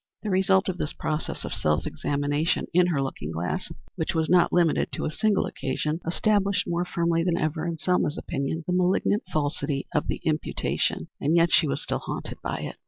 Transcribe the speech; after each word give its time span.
The 0.23 0.31
result 0.31 0.67
of 0.67 0.79
this 0.79 0.93
process 0.93 1.45
of 1.45 1.53
self 1.53 1.85
examination 1.85 2.65
in 2.73 2.87
her 2.87 3.03
looking 3.03 3.29
glass, 3.31 3.71
which 3.97 4.15
was 4.15 4.31
not 4.31 4.51
limited 4.51 4.91
to 4.93 5.05
a 5.05 5.11
single 5.11 5.45
occasion, 5.45 5.99
established 6.07 6.65
more 6.67 6.85
firmly 6.85 7.23
than 7.23 7.37
ever 7.37 7.67
in 7.67 7.77
Selma's 7.77 8.17
opinion 8.17 8.63
the 8.65 8.73
malignant 8.73 9.21
falsity 9.31 9.85
of 9.93 10.07
the 10.07 10.19
imputation, 10.23 11.09
and 11.19 11.35
yet 11.35 11.51
she 11.51 11.67
was 11.67 11.83
still 11.83 11.99
haunted 11.99 12.39
by 12.41 12.61
it. 12.61 12.77